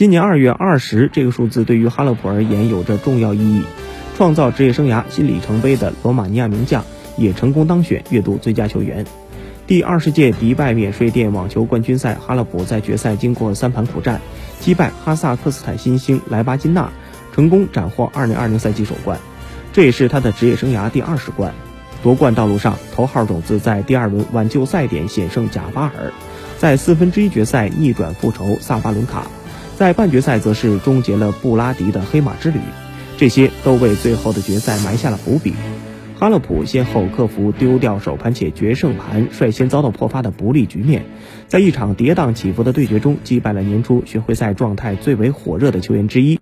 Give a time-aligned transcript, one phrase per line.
[0.00, 3.64] 今年二月二十这个数字对于哈勒普而言有着重要意义。
[4.16, 6.86] 创造职业生涯新里程碑的罗马尼亚名将
[7.18, 9.04] 也成功当选月度最佳球员。
[9.66, 14.22] 第二十届迪拜免税店网球冠军赛，哈勒普在决赛经过三盘苦战，
[14.58, 16.90] 击败哈萨克斯坦新星莱巴金娜，
[17.34, 19.18] 成功斩获二零二零赛季首冠，
[19.74, 21.52] 这也是他的职业生涯第二十冠。
[22.02, 26.10] 夺冠道路上，头号种子在第二轮挽救赛点险胜贾巴尔，
[26.56, 29.26] 在四分之一决赛逆转复仇萨巴伦卡，
[29.80, 32.58] 在半决赛则是终结了布拉迪的黑马之旅。
[33.16, 35.54] 这些都为最后的决赛埋下了伏笔。
[36.18, 41.06] 哈勒普先后克服丢掉首盘且决胜盘，率先遭到破发的不利局面，
[41.48, 46.38] 在一场跌宕起伏的对决中击败了年初巡回赛状态最为火热的球员之一。